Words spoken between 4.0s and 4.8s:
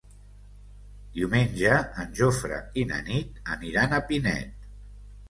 Pinet.